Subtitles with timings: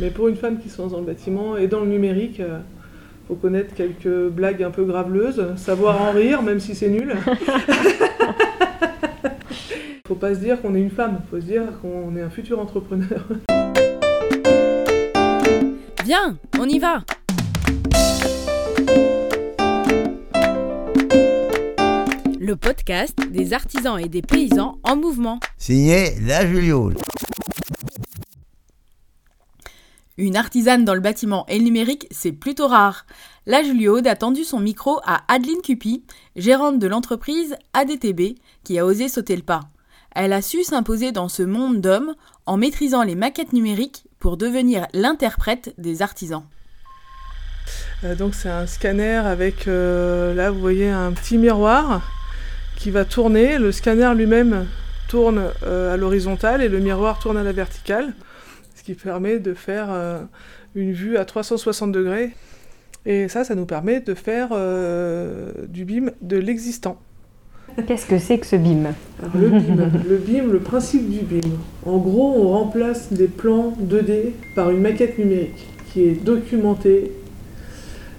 [0.00, 2.62] Mais pour une femme qui se lance dans le bâtiment et dans le numérique, il
[3.28, 7.14] faut connaître quelques blagues un peu graveleuses, savoir en rire, même si c'est nul.
[10.08, 12.58] faut pas se dire qu'on est une femme, faut se dire qu'on est un futur
[12.58, 13.26] entrepreneur.
[16.04, 17.02] Viens, on y va
[22.40, 25.38] Le podcast des artisans et des paysans en mouvement.
[25.58, 26.90] Signé La Julio.
[30.20, 33.06] Une artisane dans le bâtiment et le numérique, c'est plutôt rare.
[33.46, 36.04] La Juliaude a tendu son micro à Adeline Cupy,
[36.36, 39.60] gérante de l'entreprise ADTB, qui a osé sauter le pas.
[40.14, 44.86] Elle a su s'imposer dans ce monde d'hommes en maîtrisant les maquettes numériques pour devenir
[44.92, 46.44] l'interprète des artisans.
[48.04, 52.02] Euh, donc c'est un scanner avec, euh, là vous voyez un petit miroir
[52.76, 53.56] qui va tourner.
[53.56, 54.66] Le scanner lui-même
[55.08, 58.12] tourne euh, à l'horizontale et le miroir tourne à la verticale,
[58.80, 59.90] ce qui permet de faire
[60.74, 62.30] une vue à 360 degrés.
[63.04, 64.48] Et ça, ça nous permet de faire
[65.68, 66.98] du BIM de l'existant.
[67.86, 68.94] Qu'est-ce que c'est que ce BIM?
[69.34, 71.50] Le BIM, le BIM, le principe du BIM.
[71.84, 77.12] En gros, on remplace des plans 2D par une maquette numérique qui est documentée.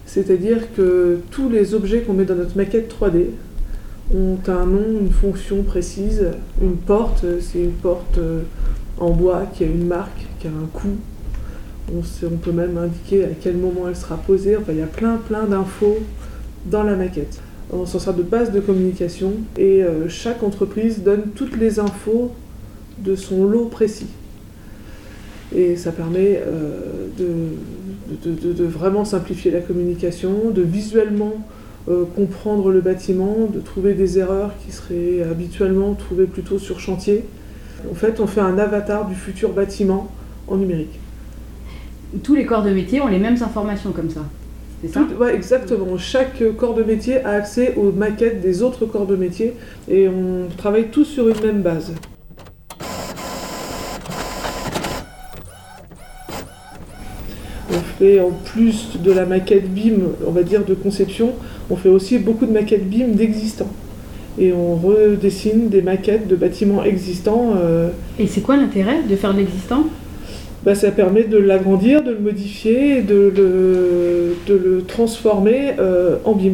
[0.06, 3.28] C'est-à-dire que tous les objets qu'on met dans notre maquette 3D
[4.14, 6.28] ont un nom, une fonction précise.
[6.62, 8.42] Une porte, c'est une porte euh,
[9.00, 10.98] en bois qui a une marque, qui un coût.
[11.94, 14.58] On, on peut même indiquer à quel moment elle sera posée.
[14.58, 16.00] Enfin, il y a plein, plein d'infos
[16.66, 17.42] dans la maquette.
[17.74, 22.32] On s'en sert de base de communication et euh, chaque entreprise donne toutes les infos
[23.00, 24.08] de son lot précis.
[25.56, 31.48] Et ça permet euh, de, vraiment simplifier la communication, de visuellement
[31.90, 37.24] euh, comprendre le bâtiment, de trouver des erreurs qui seraient habituellement trouvées plutôt sur chantier.
[37.90, 40.12] En fait, on fait un avatar du futur bâtiment
[40.58, 41.00] numérique.
[42.24, 44.22] Tous les corps de métier ont les mêmes informations comme ça
[45.34, 45.98] exactement.
[45.98, 49.54] Chaque corps de métier a accès aux maquettes des autres corps de métier
[49.90, 51.94] et on travaille tous sur une même base.
[57.70, 61.34] On fait en plus de la maquette BIM, on va dire de conception,
[61.70, 63.72] on fait aussi beaucoup de maquettes BIM d'existants.
[64.40, 67.54] Et on redessine des maquettes de bâtiments existants.
[67.58, 69.84] Euh, et c'est quoi l'intérêt de faire de l'existant?
[70.64, 76.34] Bah, ça permet de l'agrandir, de le modifier, de le, de le transformer euh, en
[76.34, 76.54] BIM.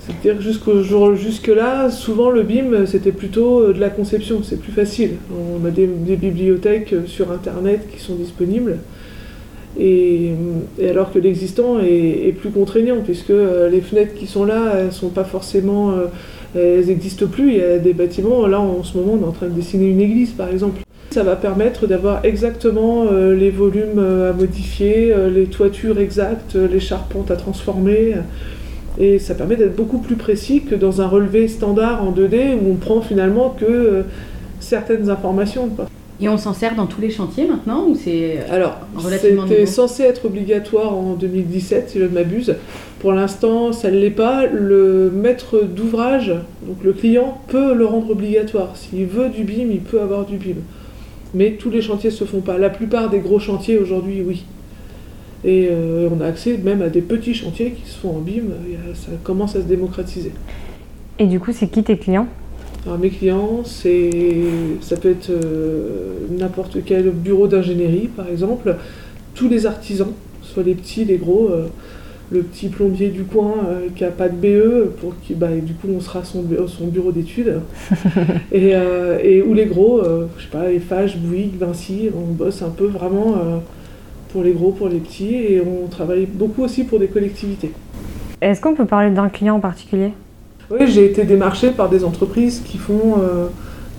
[0.00, 4.72] C'est-à-dire jusqu'au jour jusque-là, souvent le BIM, c'était plutôt euh, de la conception, c'est plus
[4.72, 5.12] facile.
[5.32, 8.78] On a des, bibliothèques euh, sur Internet qui sont disponibles.
[9.80, 10.32] Et,
[10.86, 13.32] alors que l'existant est, plus contraignant, puisque
[13.70, 15.94] les fenêtres qui sont là, elles sont pas forcément...
[16.54, 17.54] elles n'existent plus.
[17.54, 19.88] Il y a des bâtiments, là en ce moment, on est en train de dessiner
[19.88, 20.83] une église, par exemple.
[21.14, 26.56] Ça va permettre d'avoir exactement euh, les volumes euh, à modifier, euh, les toitures exactes,
[26.56, 28.16] les charpentes à transformer.
[28.98, 32.72] Et ça permet d'être beaucoup plus précis que dans un relevé standard en 2D où
[32.72, 34.02] on prend finalement que
[34.58, 35.70] certaines informations.
[36.20, 40.24] Et on s'en sert dans tous les chantiers maintenant ou c'est Alors, c'était censé être
[40.24, 42.56] obligatoire en 2017 si je ne m'abuse.
[42.98, 44.46] Pour l'instant, ça ne l'est pas.
[44.46, 46.34] Le maître d'ouvrage,
[46.66, 48.76] donc le client, peut le rendre obligatoire.
[48.76, 50.56] S'il veut du BIM, il peut avoir du BIM
[51.34, 52.58] mais tous les chantiers ne se font pas.
[52.58, 54.44] La plupart des gros chantiers aujourd'hui, oui.
[55.44, 58.44] Et euh, on a accès même à des petits chantiers qui se font en BIM,
[58.94, 60.32] ça commence à se démocratiser.
[61.18, 62.26] Et du coup, c'est qui tes clients?
[62.86, 64.10] Alors, mes clients, c'est,
[64.80, 68.76] ça peut être euh, n'importe quel bureau d'ingénierie, par exemple,
[69.34, 70.12] tous les artisans,
[70.42, 71.48] soit les petits, les gros.
[71.50, 71.66] Euh,
[72.30, 75.74] le petit plombier du coin euh, qui a pas de BE, pour qui, bah, du
[75.74, 77.60] coup on sera son, son bureau d'études.
[78.52, 82.32] et, euh, et, ou les gros, euh, je sais pas, les Fage, Bouygues, Vinci, on
[82.32, 83.34] bosse un peu vraiment
[84.32, 87.72] pour les gros, pour les petits, et on travaille beaucoup aussi pour des collectivités.
[88.40, 90.12] Est-ce qu'on peut parler d'un client en particulier?
[90.70, 93.16] Oui, j'ai été démarché par des entreprises qui font,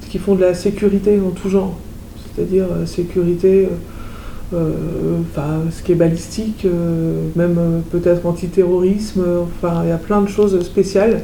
[0.10, 1.78] qui font de la sécurité en tout genre,
[2.36, 3.76] c'est-à-dire sécurité euh,
[4.54, 10.22] enfin, ce qui est balistique, euh, même euh, peut-être antiterrorisme, enfin il y a plein
[10.22, 11.22] de choses spéciales.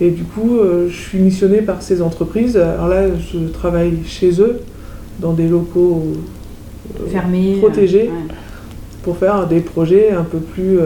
[0.00, 0.58] Et du coup,
[0.90, 2.58] je suis missionnée par ces entreprises.
[2.58, 4.60] Alors là, je travaille chez eux,
[5.20, 6.04] dans des locaux
[7.10, 8.10] fermés, protégés,
[9.02, 10.78] pour faire des projets un peu plus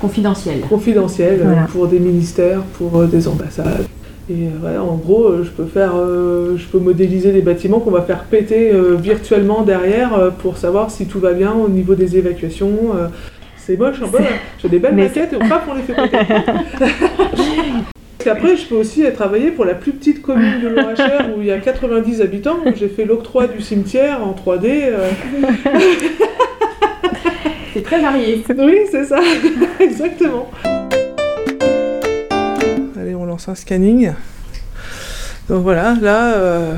[0.00, 0.62] confidentiels.
[0.68, 3.86] Confidentiels pour des ministères, pour des ambassades.
[4.30, 7.90] Et euh, en gros, euh, je peux faire, euh, je peux modéliser des bâtiments qu'on
[7.90, 12.92] va faire péter virtuellement derrière pour savoir si tout va bien au niveau des évacuations.
[13.56, 14.18] c'est moche, un peu.
[14.62, 16.34] J'ai des belles maquettes et on pas pour les faire péter.
[18.30, 21.50] Après, je peux aussi travailler pour la plus petite commune de Loracher où il y
[21.50, 22.58] a 90 habitants.
[22.76, 24.92] J'ai fait l'octroi du cimetière en 3D.
[27.74, 28.44] c'est très varié.
[28.56, 29.18] Oui, c'est ça,
[29.80, 30.48] exactement.
[33.40, 34.12] Lance un scanning.
[35.48, 36.74] Donc voilà, là, euh,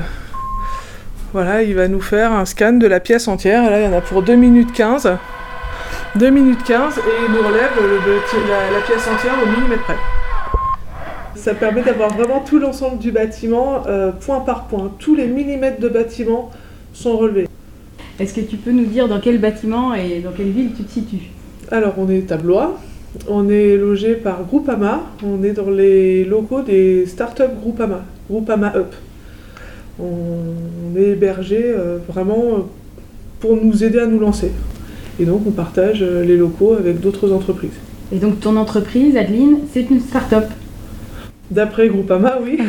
[1.33, 3.69] voilà, il va nous faire un scan de la pièce entière.
[3.69, 5.11] Là, il y en a pour 2 minutes 15.
[6.15, 9.83] 2 minutes 15 et il nous relève le- le- la, la pièce entière au millimètre
[9.83, 9.97] près.
[11.35, 14.93] Ça permet d'avoir vraiment tout l'ensemble du bâtiment, euh, point par point.
[15.01, 16.53] Tous les millimètres de bâtiment
[16.95, 17.49] sont relevés.
[18.21, 20.93] Est-ce que tu peux nous dire dans quel bâtiment et dans quelle ville tu te
[20.93, 21.31] situes?
[21.73, 22.79] Alors, on est à Blois.
[23.29, 25.03] On est logé par Groupama.
[25.25, 28.95] On est dans les locaux des startups Groupama, Groupama Up.
[30.01, 32.69] On est hébergé euh, vraiment
[33.41, 34.51] pour nous aider à nous lancer.
[35.21, 37.79] Et donc, on partage euh, les locaux avec d'autres entreprises.
[38.13, 40.45] Et donc ton entreprise, Adeline, c'est une start-up.
[41.51, 42.59] D'après Groupama, oui.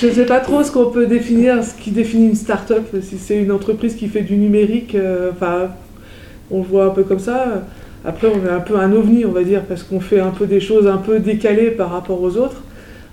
[0.00, 3.18] Je ne sais pas trop ce qu'on peut définir, ce qui définit une start-up, si
[3.18, 5.70] c'est une entreprise qui fait du numérique, euh, enfin,
[6.50, 7.64] on le voit un peu comme ça.
[8.04, 10.46] Après, on est un peu un ovni, on va dire, parce qu'on fait un peu
[10.46, 12.62] des choses un peu décalées par rapport aux autres.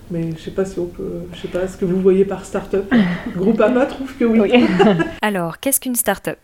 [0.10, 2.46] Mais je sais pas si on peut, je sais pas ce que vous voyez par
[2.46, 2.90] start-up?
[3.36, 4.54] Groupama trouve que oui.
[5.22, 6.40] Alors, qu'est-ce qu'une start-up?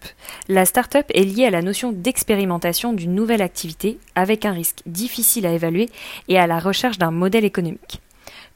[0.49, 5.45] La start-up est liée à la notion d'expérimentation d'une nouvelle activité avec un risque difficile
[5.45, 5.89] à évaluer
[6.27, 8.01] et à la recherche d'un modèle économique.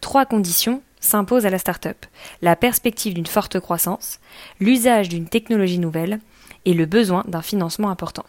[0.01, 2.06] Trois conditions s'imposent à la start-up
[2.42, 4.19] la perspective d'une forte croissance,
[4.60, 6.19] l'usage d'une technologie nouvelle
[6.66, 8.25] et le besoin d'un financement important.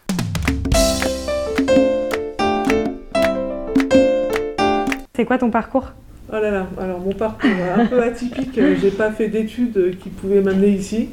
[5.19, 5.91] C'est quoi ton parcours?
[6.31, 10.07] Oh là là, alors mon parcours un peu atypique, euh, j'ai pas fait d'études qui
[10.07, 11.09] pouvaient m'amener ici.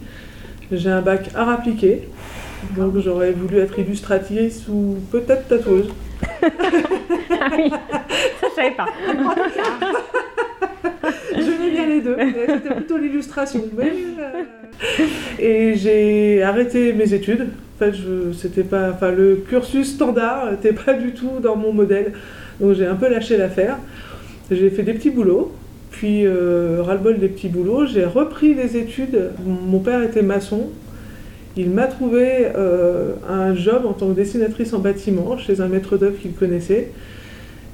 [0.70, 2.03] J'ai un bac art appliqué,
[2.76, 5.88] donc j'aurais voulu être illustratrice ou peut-être tatoueuse.
[6.41, 8.87] Ah oui, ça je savais pas.
[11.32, 12.17] Je mets bien les deux,
[12.47, 13.64] c'était plutôt l'illustration.
[13.76, 14.44] mais, euh,
[15.41, 17.49] Et j'ai arrêté mes études.
[17.75, 21.73] En fait, je, c'était pas, enfin, le cursus standard n'était pas du tout dans mon
[21.73, 22.12] modèle.
[22.61, 23.79] Donc j'ai un peu lâché l'affaire.
[24.50, 25.53] J'ai fait des petits boulots.
[25.91, 29.31] Puis, euh, ras-le-bol des petits boulots, j'ai repris les études.
[29.47, 30.69] Mon père était maçon.
[31.56, 35.97] Il m'a trouvé euh, un job en tant que dessinatrice en bâtiment chez un maître
[35.97, 36.91] d'œuvre qu'il connaissait.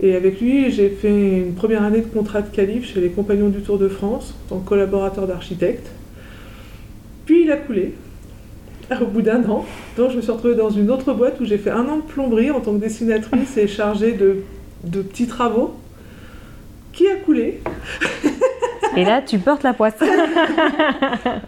[0.00, 3.48] Et avec lui, j'ai fait une première année de contrat de qualif chez les Compagnons
[3.48, 5.88] du Tour de France en tant que collaborateur d'architecte.
[7.26, 7.94] Puis il a coulé
[9.00, 9.66] au bout d'un an.
[9.96, 12.02] Donc je me suis retrouvée dans une autre boîte où j'ai fait un an de
[12.02, 14.36] plomberie en tant que dessinatrice et chargée de,
[14.84, 15.74] de petits travaux
[16.92, 17.60] qui a coulé.
[18.96, 19.94] Et là, tu portes la poisse.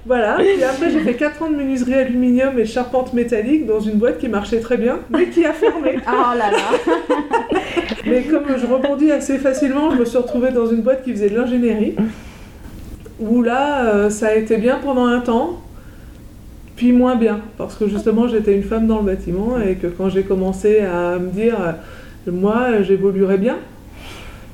[0.07, 0.37] Voilà.
[0.37, 4.19] Puis après, j'ai fait 4 ans de menuiserie aluminium et charpente métallique dans une boîte
[4.19, 5.99] qui marchait très bien, mais qui a fermé.
[6.07, 6.59] Oh là là
[8.07, 11.31] Mais comme je rebondis assez facilement, je me suis retrouvée dans une boîte qui faisait
[11.31, 11.97] de l'ingénierie.
[13.19, 15.61] Où là, euh, ça a été bien pendant un temps,
[16.77, 17.41] puis moins bien.
[17.57, 21.19] Parce que justement, j'étais une femme dans le bâtiment et que quand j'ai commencé à
[21.19, 21.57] me dire,
[22.31, 23.57] moi, j'évoluerai bien.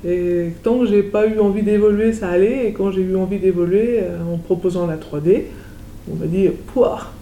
[0.06, 2.68] Et tant que j'ai pas eu envie d'évoluer, ça allait.
[2.68, 5.42] Et quand j'ai eu envie d'évoluer euh, en proposant la 3D,
[6.10, 7.12] on m'a dit, pouah,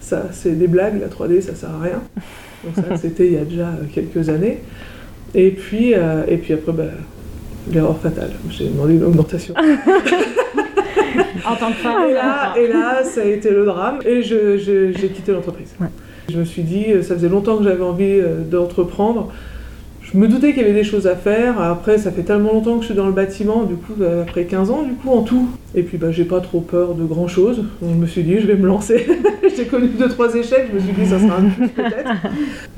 [0.00, 2.02] ça c'est des blagues, la 3D ça sert à rien.
[2.64, 4.58] Donc ça c'était il y a déjà quelques années.
[5.34, 6.84] Et puis, euh, et puis après, bah,
[7.72, 8.30] l'erreur fatale.
[8.50, 9.54] J'ai demandé une augmentation.
[11.46, 12.10] En tant que femme.
[12.10, 13.98] Et là, et là, ça a été le drame.
[14.04, 15.74] Et je- je- j'ai quitté l'entreprise.
[15.80, 15.86] Ouais.
[16.30, 19.32] Je me suis dit, euh, ça faisait longtemps que j'avais envie euh, d'entreprendre.
[20.12, 21.60] Je me doutais qu'il y avait des choses à faire.
[21.60, 24.44] Après, ça fait tellement longtemps que je suis dans le bâtiment, du coup, euh, après
[24.44, 25.48] 15 ans, du coup, en tout.
[25.74, 27.58] Et puis, bah, j'ai pas trop peur de grand chose.
[27.82, 29.06] Donc, je me suis dit, je vais me lancer.
[29.56, 30.68] j'ai connu deux, trois échecs.
[30.70, 32.10] Je me suis dit, ça sera un plus peut-être.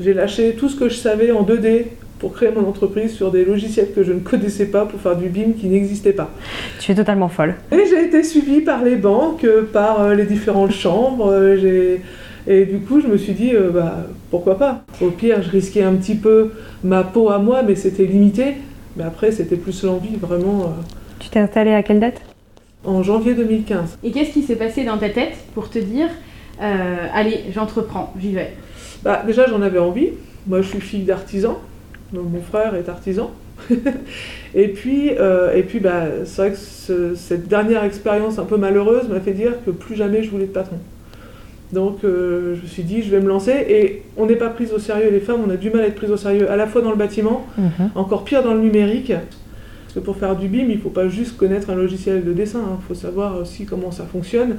[0.01, 1.85] J'ai lâché tout ce que je savais en 2D
[2.19, 5.29] pour créer mon entreprise sur des logiciels que je ne connaissais pas pour faire du
[5.29, 6.31] BIM qui n'existait pas.
[6.81, 7.55] Tu es totalement folle.
[7.73, 11.33] Et j'ai été suivie par les banques, euh, par euh, les différentes chambres.
[11.61, 12.03] j'ai-
[12.47, 14.83] Et du coup, je me suis dit, euh, bah, pourquoi pas?
[15.01, 16.51] Au pire, je risquais un petit peu
[16.83, 18.55] ma peau à moi, mais c'était limité.
[18.97, 20.83] Mais après, c'était plus l'envie, vraiment, euh,
[21.21, 22.21] Tu t'es installée à quelle date?
[22.83, 23.99] en janvier 2015.
[24.03, 26.09] Et qu'est-ce qui s'est passé dans ta tête pour te dire,
[26.63, 28.55] euh, allez, j'entreprends, j'y vais?
[29.03, 30.09] Bah, déjà, j'en avais envie.
[30.47, 31.59] Moi, je suis fille d'artisan.
[32.15, 33.31] Donc, mon frère est artisan.
[34.55, 38.57] et puis, euh, et puis bah, c'est vrai que ce- cette dernière expérience un peu
[38.57, 40.79] malheureuse m'a fait dire que plus jamais je voulais de patron.
[41.73, 43.53] Donc, euh, je me suis dit, je vais me lancer.
[43.69, 45.95] Et on n'est pas prise au sérieux, les femmes, on a du mal à être
[45.95, 47.47] prises au sérieux, à la fois dans le bâtiment,
[47.95, 49.13] encore pire dans le numérique.
[49.13, 52.33] Parce que pour faire du BIM, il ne faut pas juste connaître un logiciel de
[52.33, 54.57] dessin, il faut savoir aussi comment ça fonctionne.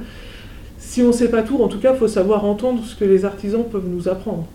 [0.78, 3.04] Si on ne sait pas tout, en tout cas, il faut savoir entendre ce que
[3.04, 4.46] les artisans peuvent nous apprendre.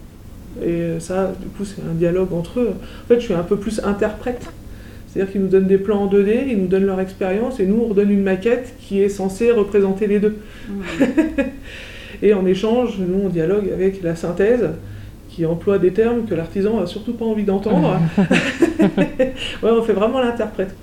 [0.64, 2.70] Et ça, du coup, c'est un dialogue entre eux.
[2.70, 4.48] En fait, je suis un peu plus interprète.
[5.08, 7.82] C'est-à-dire qu'ils nous donnent des plans en 2D, ils nous donnent leur expérience, et nous,
[7.82, 10.38] on redonne une maquette qui est censée représenter les deux.
[12.22, 14.70] Et en échange, nous, on dialogue avec la synthèse,
[15.30, 18.00] qui emploie des termes que l'artisan a surtout pas envie d'entendre.
[18.88, 19.34] ouais,
[19.64, 20.76] on fait vraiment l'interprète.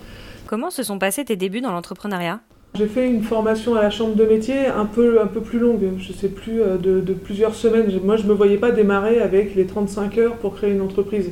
[0.47, 2.41] Comment se sont passés tes débuts dans l'entrepreneuriat?
[2.77, 5.93] J'ai fait une formation à la chambre de métier un peu, un peu plus longue,
[5.99, 7.89] je sais plus, euh, de, de plusieurs semaines.
[8.05, 11.31] Moi, je me voyais pas démarrer avec les 35 heures pour créer une entreprise.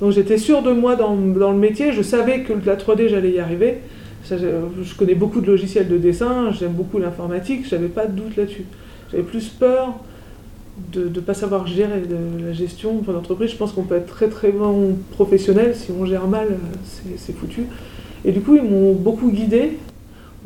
[0.00, 3.30] Donc j'étais sûre de moi dans, dans le métier, je savais que la 3D, j'allais
[3.30, 3.78] y arriver.
[4.24, 4.46] Ça, je,
[4.82, 8.64] je connais beaucoup de logiciels de dessin, j'aime beaucoup l'informatique, j'avais pas de doute là-dessus.
[9.12, 9.94] J'avais plus peur
[10.92, 12.02] de ne pas savoir gérer
[12.44, 13.50] la gestion d'une entreprise.
[13.50, 16.48] Je pense qu'on peut être très très bon professionnel, si on gère mal,
[16.84, 17.66] c'est c'est foutu.
[18.24, 19.78] Et du coup, ils m'ont beaucoup guidé.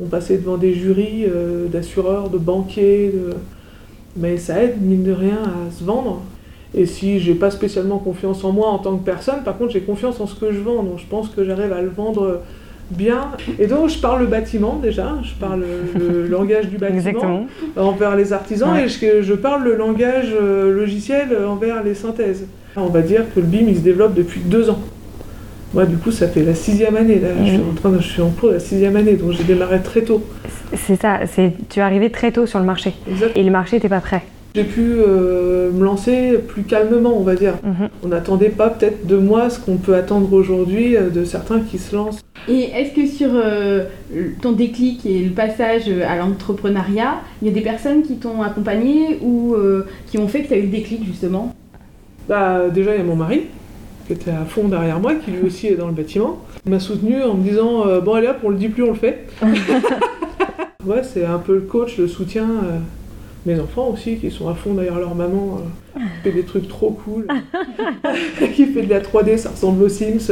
[0.01, 3.11] On passait devant des jurys euh, d'assureurs, de banquiers,
[4.15, 6.21] mais ça aide, mine de rien, à se vendre.
[6.75, 9.81] Et si j'ai pas spécialement confiance en moi en tant que personne, par contre, j'ai
[9.81, 10.83] confiance en ce que je vends.
[10.83, 12.41] Donc, je pense que j'arrive à le vendre
[12.91, 13.31] bien.
[13.59, 15.63] Et donc, je parle le bâtiment déjà, je parle
[15.99, 17.47] le, langage du bâtiment Exactement.
[17.75, 18.85] envers les artisans Ouais.
[18.85, 22.45] et je, je parle le langage euh, logiciel envers les synthèses.
[22.75, 24.79] On va dire que le BIM il se développe depuis deux ans.
[25.73, 28.07] Moi du coup ça fait la sixième année là, je, suis en train de- je
[28.07, 30.23] suis en cours de la sixième année donc j'ai démarré très tôt.
[30.75, 32.93] C'est ça, c'est tu es arrivé très tôt sur le marché
[33.35, 34.21] et le marché n'était pas prêt.
[34.57, 37.53] J'ai pu euh, me lancer plus calmement on va dire.
[37.63, 37.89] Mhm.
[38.03, 41.77] On n'attendait pas peut-être de moi ce qu'on peut attendre aujourd'hui euh, de certains qui
[41.77, 42.21] se lancent.
[42.47, 43.83] Et est-ce que sur euh,
[44.41, 49.19] ton déclic et le passage à l'entrepreneuriat, il y a des personnes qui t'ont accompagné
[49.21, 51.53] ou euh, qui ont fait que tu as eu le déclic justement?
[52.27, 53.43] Bah, déjà, il y a mon mari,
[54.07, 56.39] qui était à fond derrière moi, qui lui aussi est dans le bâtiment.
[56.65, 58.95] Il m'a soutenu en me disant Bon, allez hop, on le dit plus, on le
[58.95, 59.27] fait.
[60.83, 62.47] ouais, c'est un peu le coach, le soutien.
[63.47, 65.59] Mes enfants aussi, qui sont à fond derrière leur maman,
[65.95, 67.27] euh, qui fait des trucs trop cool.
[68.53, 70.31] qui fait de la 3D, ça ressemble aux Sims.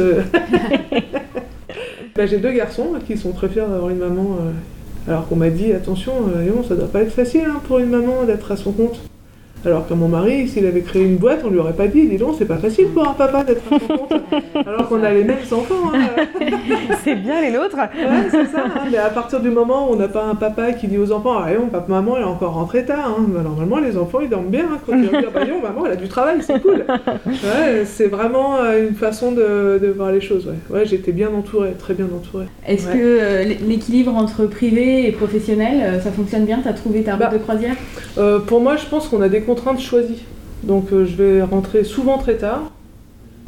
[2.14, 4.38] Bah, J'ai deux garçons qui sont très fiers d'avoir une maman.
[4.40, 7.90] euh, alors qu'on m'a dit Attention, euh, ça doit pas être facile hein, pour une
[7.90, 8.98] maman d'être à son compte.
[9.64, 12.18] Alors que mon mari, s'il avait créé une boîte, on lui aurait pas dit, dis
[12.18, 14.12] donc, c'est pas facile pour un papa d'être à son compte.
[14.64, 15.90] Alors qu'on a les mêmes enfants.
[15.92, 15.98] hein.
[17.02, 17.76] C'est bien les nôtres.
[17.76, 18.64] Ouais, c'est ça.
[18.66, 18.80] hein.
[18.92, 21.38] Mais à partir du moment où on n'a pas un papa qui dit aux enfants,
[21.44, 23.16] ah non, papa, maman, elle est encore rentrée tard.
[23.18, 23.24] hein.
[23.28, 24.66] Bah, normalement, les enfants, ils dorment bien.
[24.72, 24.78] hein.
[24.86, 26.84] Quand ils regardent, bah non, maman, elle a du travail, c'est cool.
[27.26, 30.46] Ouais, c'est vraiment euh, une façon de, de voir les choses.
[30.46, 32.46] Ouais, ouais j'étais bien entourée, très bien entourée.
[32.68, 32.92] Est-ce Ouais.
[32.94, 36.60] que euh, l'équilibre entre privé et professionnel, euh, ça fonctionne bien?
[36.62, 37.30] T'as trouvé ta route Bah.
[37.32, 37.74] de croisière?
[38.18, 40.22] Euh, pour moi, je pense qu'on a des contraintes choisies.
[40.62, 42.70] Donc, euh, je vais rentrer souvent très tard.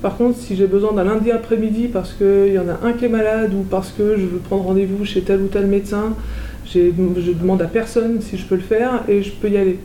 [0.02, 3.04] Par contre, si j'ai besoin d'un lundi après-midi parce qu'il y en a un qui
[3.06, 6.14] est malade ou parce que je veux prendre rendez-vous chez tel ou tel médecin,
[6.66, 9.78] je demande à personne si je peux le faire et je peux y aller.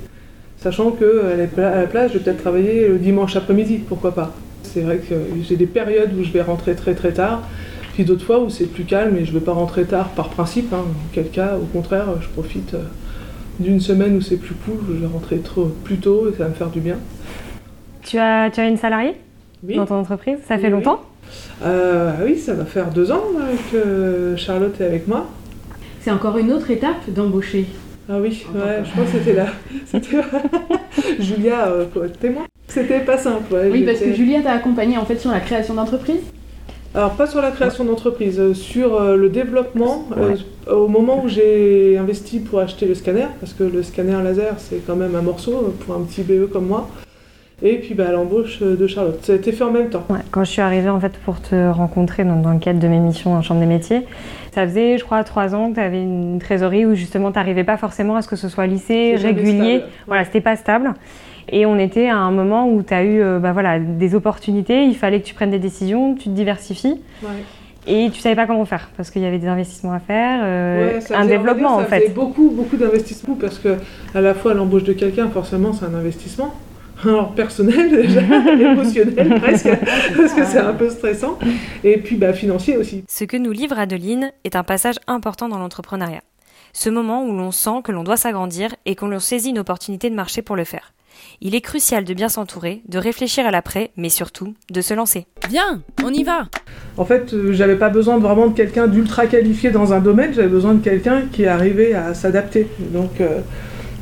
[0.58, 4.34] Sachant que pla- à la place, je vais peut-être travailler le dimanche après-midi, pourquoi pas.
[4.62, 5.16] C'est vrai que
[5.48, 7.42] j'ai des périodes où je vais rentrer très très tard,
[7.94, 10.30] puis d'autres fois où c'est plus calme et je ne vais pas rentrer tard par
[10.30, 10.72] principe.
[10.74, 10.84] hein.
[10.86, 12.84] En quel cas, au contraire, je profite euh,
[13.60, 16.50] d'une semaine où c'est plus cool, je vais rentrer trop, plus tôt et ça va
[16.50, 16.98] me faire du bien.
[18.04, 19.16] Tu as, tu as une salariée
[19.66, 19.76] Oui.
[19.76, 20.38] dans ton entreprise?
[20.48, 20.72] Ça fait oui.
[20.74, 21.02] longtemps?
[21.64, 23.24] Euh, oui, ça va faire deux ans
[23.72, 25.28] que Charlotte est avec moi.
[26.02, 27.66] C'est encore une autre étape d'embaucher.
[28.10, 29.48] Ah oui, ouais, je pense que c'était là.
[29.86, 30.18] C'était
[31.20, 32.44] Julia, euh, pour être témoin.
[32.68, 33.54] C'était pas simple.
[33.54, 36.20] ouais, Oui, parce que Julia t'a accompagné en fait sur la création d'entreprise.
[36.96, 40.06] Alors, pas sur la création d'entreprise, euh, sur euh, le développement.
[40.18, 40.36] euh,
[40.72, 44.86] au moment où j'ai investi pour acheter le scanner, parce que le scanner laser, c'est
[44.86, 46.88] quand même un morceau pour un petit BE comme moi.
[47.64, 49.20] Et puis bah, l'embauche de Charlotte.
[49.24, 50.04] Ça a été fait en même temps.
[50.10, 52.88] Ouais, Quand je suis arrivée en fait pour te rencontrer dans, dans le cadre de
[52.88, 54.06] mes missions en chambre des métiers,
[54.54, 57.64] ça faisait je crois trois ans que tu avais une trésorerie où justement tu n'arrivais
[57.64, 59.82] pas forcément à ce que ce soit jamais régulier.
[60.08, 60.94] Voilà, c'était pas stable.
[61.50, 64.86] Et on était à un moment où tu as eu euh, bah, voilà, des opportunités,
[64.86, 67.30] il fallait que tu prennes des décisions, tu te diversifies Ouais.
[67.88, 70.94] et tu savais pas comment faire parce qu'il y avait des investissements à faire, euh,
[70.96, 72.00] Ouais, ça un faisait- développement dire, en ça fait.
[72.02, 73.76] faisait beaucoup, beaucoup d'investissements parce que
[74.16, 76.54] à la fois l'embauche de quelqu'un, forcément, c'est un investissement.
[77.04, 79.68] Alors personnel déjà, émotionnel presque,
[80.16, 81.38] parce que c'est un peu stressant.
[81.84, 83.04] Et puis bah, financier aussi.
[83.10, 86.22] Ce que nous livre Adeline est un passage important dans l'entrepreneuriat.
[86.72, 90.16] Ce moment où l'on sent que l'on doit s'agrandir et qu'on saisit une opportunité de
[90.16, 90.94] marché pour le faire.
[91.42, 95.26] Il est crucial de bien s'entourer, de réfléchir à l'après, mais surtout de se lancer.
[95.50, 96.48] Viens, on y va
[96.98, 100.34] En fait, euh, j'avais pas besoin de- vraiment de quelqu'un d'ultra qualifié dans un domaine,
[100.34, 102.68] j'avais besoin de quelqu'un qui arrivait à s'adapter.
[102.94, 103.40] Donc euh,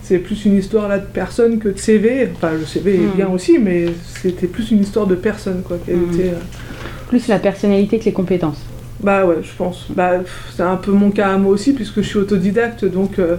[0.03, 2.29] c'est plus une histoire là de personne que de CV.
[2.35, 3.85] Enfin, le CV est bien aussi, mais
[4.21, 5.77] c'était plus une histoire de personne quoi.
[5.77, 6.13] Mm.
[6.13, 6.39] était, euh,
[7.07, 8.61] Plus la personnalité que les compétences.
[9.03, 9.87] Bah ouais, je pense.
[9.89, 10.19] Bah,
[10.55, 13.37] c'est un peu mon cas à moi aussi, puisque je suis autodidacte, donc euh,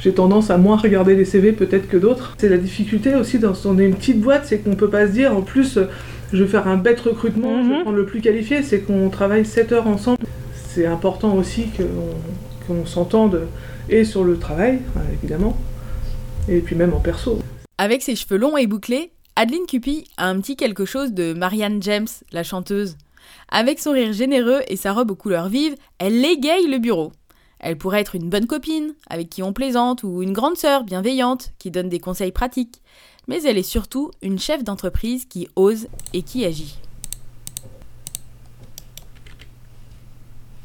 [0.00, 2.34] j'ai tendance à moins regarder les CV peut-être que d'autres.
[2.38, 5.42] C'est la difficulté aussi dans une petite boîte, c'est qu'on peut pas se dire en
[5.42, 5.84] plus euh,
[6.32, 7.82] je vais faire un bête recrutement, je vais Mhm.
[7.82, 10.18] prendre le plus qualifié, c'est qu'on travaille 7 heures ensemble.
[10.68, 11.84] C'est important aussi qu'on
[12.66, 13.42] qu'on s'entende
[13.88, 15.56] et sur le travail, euh, évidemment,
[16.48, 17.38] et puis même en perso.
[17.78, 21.80] Avec ses cheveux longs et bouclés, Adeline Cupy a un petit quelque chose de Marianne
[21.80, 22.96] James, la chanteuse.
[23.48, 27.12] Avec son rire généreux et sa robe aux couleurs vives, elle égaye le bureau.
[27.58, 31.52] Elle pourrait être une bonne copine, avec qui on plaisante, ou une grande sœur bienveillante,
[31.58, 32.82] qui donne des conseils pratiques.
[33.28, 36.78] Mais elle est surtout une chef d'entreprise qui ose et qui agit.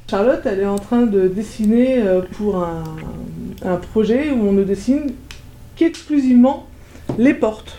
[0.09, 2.83] Charlotte, elle est en train de dessiner euh, pour un,
[3.63, 5.13] un projet où on ne dessine
[5.75, 6.67] qu'exclusivement
[7.17, 7.77] les portes.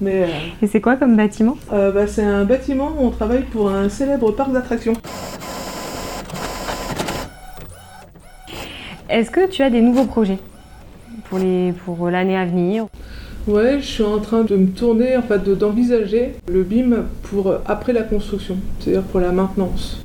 [0.00, 0.26] Mais euh,
[0.62, 1.56] Et c'est quoi comme bâtiment?
[1.72, 4.92] euh, bah, c'est un bâtiment où on travaille pour un célèbre parc d'attractions.
[9.08, 10.38] Est-ce que tu as des nouveaux projets?
[11.30, 12.86] Pour l'année à venir?
[13.46, 17.46] Ouais, je suis en train de me tourner, en fait, de- d'envisager le BIM pour
[17.48, 20.04] euh, après la construction, c'est-à-dire pour la maintenance.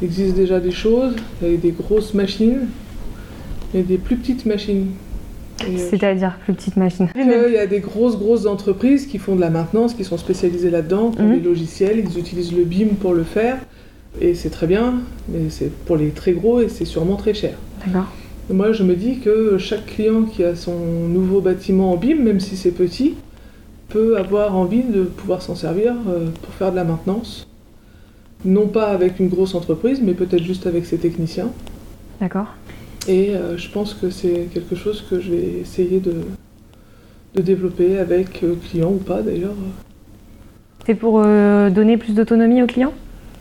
[0.00, 2.68] Il existe déjà des choses, il y a des grosses machines
[3.74, 4.88] et des plus petites machines.
[5.62, 7.08] Euh, C'est-à-dire plus petite machine.
[7.14, 10.70] Il y a des grosses, grosses entreprises qui font de la maintenance, qui sont spécialisées
[10.70, 11.32] là-dedans, pour Mhm.
[11.34, 13.58] les logiciels, ils utilisent le BIM pour le faire,
[14.20, 14.94] et c'est très bien,
[15.28, 17.54] mais c'est pour les très gros et c'est sûrement très cher.
[17.86, 18.06] D'accord.
[18.50, 20.76] Moi, je me dis que chaque client qui a son
[21.08, 23.14] nouveau bâtiment en BIM, même si c'est petit,
[23.88, 27.46] peut avoir envie de pouvoir s'en servir euh, pour faire de la maintenance.
[28.44, 31.48] Non pas avec une grosse entreprise, mais peut-être juste avec ses techniciens.
[32.20, 32.48] D'accord.
[33.06, 36.14] Et euh, je pense que c'est quelque chose que je vais essayer de,
[37.34, 39.54] de développer avec euh, clients ou pas d'ailleurs.
[40.86, 42.92] C'est pour euh, donner plus d'autonomie aux clients?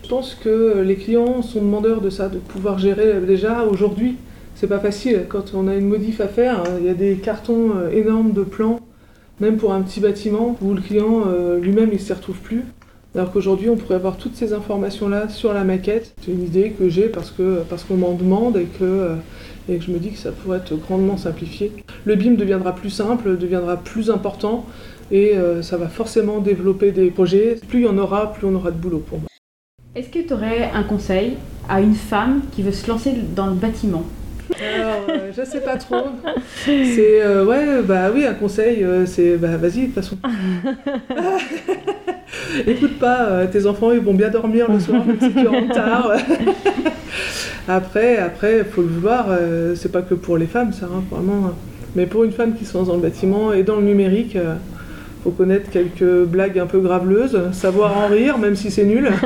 [0.03, 4.17] Je pense que les clients sont demandeurs de ça, de pouvoir gérer déjà aujourd'hui.
[4.55, 6.59] C'est pas facile quand on a une modif à faire.
[6.59, 8.81] hein, Il y a des cartons euh, énormes de plans,
[9.39, 12.63] même pour un petit bâtiment où le client euh, lui-même il s'y retrouve plus.
[13.15, 16.13] Alors qu'aujourd'hui on pourrait avoir toutes ces informations là sur la maquette.
[16.21, 19.15] C'est une idée que j'ai parce que parce qu'on m'en demande et que euh,
[19.69, 21.71] et que je me dis que ça pourrait être grandement simplifié.
[22.05, 24.65] Le BIM deviendra plus simple, deviendra plus important
[25.11, 27.59] et euh, ça va forcément développer des projets.
[27.67, 29.29] Plus il y en aura, plus on aura de boulot pour moi.
[29.95, 31.37] Est-ce que tu aurais un conseil
[31.69, 34.03] à une femme qui veut se lancer dans le bâtiment?
[34.59, 36.05] Alors, euh, je sais pas trop.
[36.65, 40.17] C'est euh, ouais, bah oui, un conseil, euh, c'est bah vas-y de toute façon.
[42.67, 45.73] Écoute pas, euh, tes enfants ils vont bien dormir le soir même si tu rentres
[45.73, 46.11] tard.
[47.67, 49.27] après, après, faut le vouloir.
[49.29, 51.47] euh, c'est pas que pour les femmes, ça, hein, vraiment.
[51.47, 51.53] hein.
[51.95, 54.35] Mais pour une femme qui se lance dans le bâtiment et dans le numérique.
[54.35, 54.55] euh,
[55.23, 59.09] faut connaître quelques blagues un peu graveleuses, savoir en rire, même si c'est nul.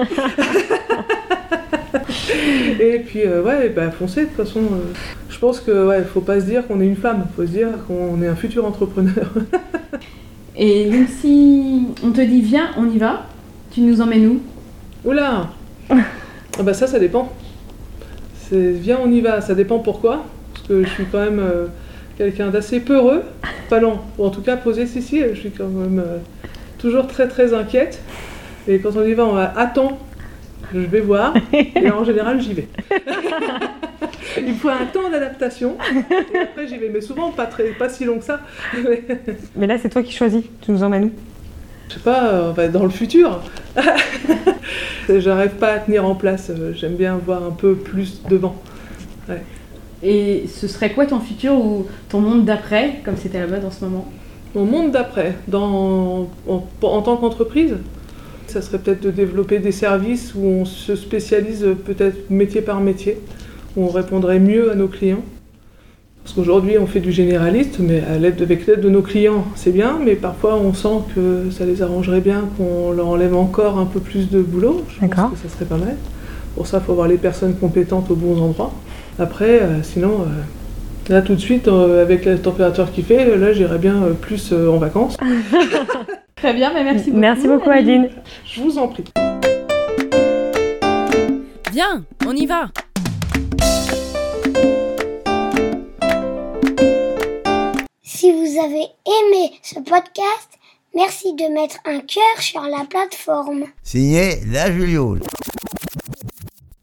[2.80, 4.62] Et puis, euh, ouais, bah, foncez, de toute façon.
[5.30, 7.70] je pense que, ouais, faut pas se dire qu'on est une femme, faut se dire
[7.88, 9.26] qu'on est un futur entrepreneur.
[10.58, 13.28] Et donc si on te dit viens, on y va,
[13.72, 14.42] tu nous emmènes où?
[15.06, 15.50] Oula
[15.90, 15.96] ah
[16.64, 17.32] Bah, ça, ça dépend.
[18.50, 20.26] C'est viens, on y va, ça dépend pourquoi.
[20.54, 21.68] Parce que je suis quand même euh,
[22.18, 23.24] quelqu'un d'assez peureux,
[23.70, 26.18] pas lent, ou en tout cas posé, si, si, je suis quand même euh,
[26.80, 28.02] toujours très, très inquiète.
[28.68, 30.00] Et quand on y va, on va attends,
[30.74, 32.68] je vais voir, et en général, j'y vais.
[34.46, 35.78] Il me faut un temps d'adaptation,
[36.34, 38.42] et après j'y vais, mais souvent pas, très, pas si long que ça.
[39.56, 40.44] Mais là, c'est toi qui choisis.
[40.62, 41.12] Tu nous emmènes où?
[41.90, 43.42] Je sais pas, euh, on va être dans le futur.
[45.10, 48.56] J'arrive pas à tenir en place, euh, j'aime bien voir un peu plus devant.
[50.04, 53.72] Et ce serait quoi ton futur ou ton monde d'après, comme c'était la mode en
[53.72, 54.08] ce moment?
[54.54, 57.78] Mon monde d'après, dans, en, en tant qu'entreprise,
[58.48, 63.18] ça serait peut-être de développer des services où on se spécialise peut-être métier par métier,
[63.78, 65.24] on répondrait mieux à nos clients.
[66.24, 69.72] Parce qu'aujourd'hui, on fait du généraliste, mais à l'aide avec l'aide de nos clients, c'est
[69.72, 73.86] bien, mais parfois on sent que ça les arrangerait bien qu'on leur enlève encore un
[73.86, 74.84] peu plus de boulot.
[74.90, 75.30] Je D'accord.
[75.30, 75.96] pense que ça serait pas mal.
[76.56, 78.74] Pour ça, il faut avoir les personnes compétentes aux bons endroits.
[79.20, 80.26] Après, euh, sinon, euh,
[81.10, 84.52] là tout de suite, euh, avec la température qu'il fait, là j'irais bien euh, plus
[84.52, 85.18] euh, en vacances.
[86.36, 87.20] Très bien, mais merci beaucoup.
[87.20, 88.10] Merci beaucoup, Adeline.
[88.46, 89.04] Je vous en prie.
[91.72, 92.70] Viens, on y va
[98.18, 100.50] Si vous avez aimé ce podcast,
[100.96, 103.66] merci de mettre un cœur sur la plateforme.
[103.84, 105.22] Signé La Juliole.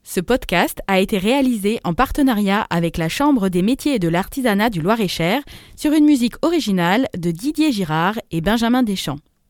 [0.04, 4.70] Ce podcast a été réalisé en partenariat avec la Chambre des métiers et de l'artisanat
[4.70, 5.42] du Loir-et-Cher
[5.74, 9.18] sur une musique originale de Didier Girard et Benjamin Deschamps.